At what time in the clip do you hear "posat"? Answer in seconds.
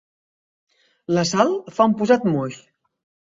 2.01-2.27